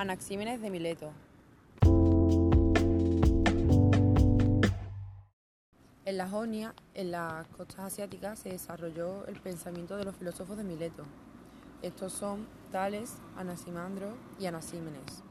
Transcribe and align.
Anaxímenes 0.00 0.62
de 0.62 0.70
Mileto. 0.70 1.12
En 6.06 6.16
la 6.16 6.26
Jonia, 6.26 6.74
en 6.94 7.10
las 7.10 7.46
costas 7.48 7.80
asiáticas, 7.80 8.38
se 8.38 8.48
desarrolló 8.48 9.26
el 9.26 9.38
pensamiento 9.40 9.98
de 9.98 10.06
los 10.06 10.16
filósofos 10.16 10.56
de 10.56 10.64
Mileto. 10.64 11.04
Estos 11.82 12.14
son 12.14 12.46
Tales, 12.72 13.18
Anaximandro 13.36 14.16
y 14.38 14.46
Anaxímenes. 14.46 15.22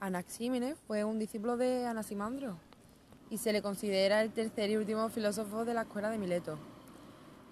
Anaxímenes 0.00 0.76
fue 0.88 1.04
un 1.04 1.20
discípulo 1.20 1.56
de 1.56 1.86
Anaximandro 1.86 2.58
y 3.30 3.38
se 3.38 3.52
le 3.52 3.62
considera 3.62 4.20
el 4.20 4.32
tercer 4.32 4.68
y 4.70 4.76
último 4.78 5.08
filósofo 5.10 5.64
de 5.64 5.74
la 5.74 5.82
escuela 5.82 6.10
de 6.10 6.18
Mileto. 6.18 6.58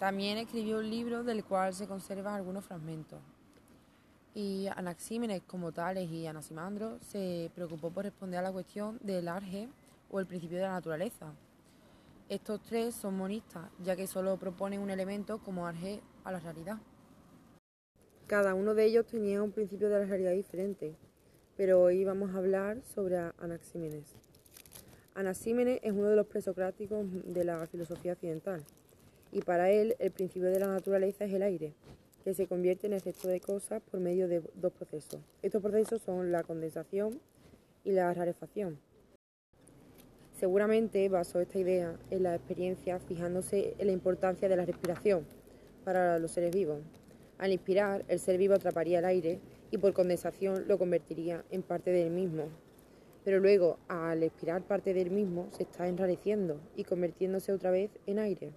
También 0.01 0.37
escribió 0.37 0.79
un 0.79 0.91
libro 0.91 1.23
del 1.23 1.45
cual 1.45 1.75
se 1.75 1.87
conservan 1.87 2.35
algunos 2.35 2.65
fragmentos 2.65 3.21
y 4.37 4.67
Anaxímenes, 4.67 5.41
como 5.47 5.73
Tales 5.73 6.11
y 6.11 6.27
Anaximandro, 6.27 6.99
se 7.01 7.51
preocupó 7.55 7.91
por 7.91 8.05
responder 8.05 8.39
a 8.39 8.43
la 8.43 8.53
cuestión 8.53 8.99
del 9.03 9.29
arge 9.29 9.67
o 10.11 10.21
el 10.21 10.27
principio 10.27 10.59
de 10.59 10.65
la 10.65 10.73
naturaleza. 10.73 11.33
Estos 12.29 12.61
tres 12.61 12.95
son 12.95 13.17
monistas, 13.17 13.71
ya 13.83 13.97
que 13.97 14.07
solo 14.07 14.37
proponen 14.37 14.83
un 14.83 14.91
elemento 14.91 15.39
como 15.39 15.67
arge 15.67 16.03
a 16.23 16.33
la 16.33 16.41
realidad. 16.41 16.77
Cada 18.27 18.53
uno 18.53 18.75
de 18.75 18.85
ellos 18.85 19.07
tenía 19.07 19.43
un 19.43 19.53
principio 19.53 19.89
de 19.89 20.01
la 20.01 20.05
realidad 20.05 20.33
diferente, 20.33 20.95
pero 21.57 21.81
hoy 21.81 22.05
vamos 22.05 22.35
a 22.35 22.37
hablar 22.37 22.83
sobre 22.95 23.17
Anaxímenes. 23.39 24.17
Anaxímenes 25.15 25.81
es 25.83 25.93
uno 25.93 26.11
de 26.11 26.17
los 26.17 26.27
presocráticos 26.27 27.07
de 27.25 27.43
la 27.43 27.67
filosofía 27.69 28.13
occidental, 28.13 28.63
y 29.33 29.41
para 29.41 29.71
él 29.71 29.97
el 29.99 30.11
principio 30.11 30.51
de 30.51 30.61
la 30.61 30.67
naturaleza 30.67 31.25
es 31.25 31.33
el 31.33 31.43
aire, 31.43 31.73
que 32.27 32.35
se 32.35 32.49
convierte 32.49 32.89
en 32.89 32.93
efecto 32.93 33.29
de 33.29 33.39
cosas 33.39 33.81
por 33.89 34.01
medio 34.01 34.27
de 34.27 34.43
dos 34.57 34.73
procesos. 34.73 35.21
Estos 35.43 35.63
procesos 35.63 36.03
son 36.03 36.33
la 36.33 36.43
condensación 36.43 37.21
y 37.85 37.93
la 37.93 38.13
rarefacción. 38.13 38.81
Seguramente 40.33 41.09
basó 41.09 41.39
esta 41.39 41.61
idea 41.61 41.97
en 42.11 42.25
la 42.25 42.35
experiencia 42.35 42.99
fijándose 42.99 43.77
en 43.79 43.87
la 43.87 43.93
importancia 43.93 44.49
de 44.49 44.57
la 44.57 44.65
respiración 44.65 45.25
para 45.85 46.19
los 46.19 46.33
seres 46.33 46.53
vivos. 46.53 46.81
Al 47.39 47.53
inspirar, 47.53 48.05
el 48.09 48.19
ser 48.19 48.39
vivo 48.39 48.55
atraparía 48.55 48.99
el 48.99 49.05
aire 49.05 49.39
y 49.71 49.79
por 49.79 49.93
condensación 49.93 50.67
lo 50.67 50.79
convertiría 50.79 51.45
en 51.53 51.63
parte 51.63 51.93
del 51.93 52.11
mismo. 52.11 52.49
Pero 53.23 53.39
luego, 53.39 53.79
al 53.87 54.25
expirar 54.25 54.63
parte 54.63 54.95
del 54.95 55.13
mismo, 55.13 55.47
se 55.53 55.63
está 55.63 55.87
enrareciendo 55.87 56.59
y 56.75 56.83
convirtiéndose 56.83 57.53
otra 57.53 57.71
vez 57.71 57.93
en 58.05 58.19
aire. 58.19 58.51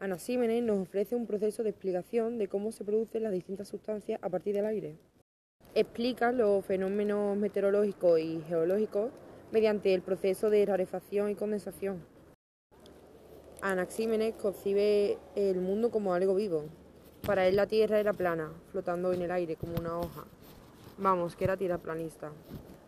Anaxímenes 0.00 0.62
nos 0.62 0.78
ofrece 0.78 1.14
un 1.14 1.26
proceso 1.26 1.62
de 1.62 1.68
explicación 1.68 2.38
de 2.38 2.48
cómo 2.48 2.72
se 2.72 2.84
producen 2.84 3.22
las 3.22 3.32
distintas 3.32 3.68
sustancias 3.68 4.18
a 4.22 4.30
partir 4.30 4.54
del 4.54 4.64
aire. 4.64 4.96
Explica 5.74 6.32
los 6.32 6.64
fenómenos 6.64 7.36
meteorológicos 7.36 8.18
y 8.18 8.40
geológicos 8.48 9.10
mediante 9.52 9.92
el 9.92 10.00
proceso 10.00 10.48
de 10.48 10.64
rarefacción 10.64 11.28
y 11.28 11.34
condensación. 11.34 12.02
Anaxímenes 13.60 14.36
concibe 14.36 15.18
el 15.36 15.60
mundo 15.60 15.90
como 15.90 16.14
algo 16.14 16.34
vivo. 16.34 16.64
Para 17.26 17.46
él 17.46 17.56
la 17.56 17.66
Tierra 17.66 18.00
era 18.00 18.14
plana, 18.14 18.50
flotando 18.72 19.12
en 19.12 19.20
el 19.20 19.30
aire 19.30 19.56
como 19.56 19.74
una 19.78 19.98
hoja. 19.98 20.24
Vamos, 20.96 21.36
que 21.36 21.44
era 21.44 21.58
tierra 21.58 21.76
planista. 21.76 22.32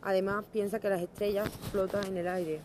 Además, 0.00 0.46
piensa 0.50 0.80
que 0.80 0.88
las 0.88 1.02
estrellas 1.02 1.50
flotan 1.70 2.06
en 2.06 2.16
el 2.16 2.28
aire. 2.28 2.60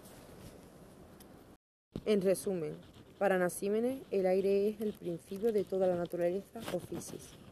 En 2.05 2.21
resumen, 2.21 2.77
para 3.17 3.35
Anaxímenes, 3.35 3.99
el 4.11 4.25
aire 4.25 4.69
es 4.69 4.81
el 4.81 4.93
principio 4.93 5.51
de 5.51 5.63
toda 5.63 5.87
la 5.87 5.95
naturaleza 5.95 6.59
o 6.73 6.79
física. 6.79 7.46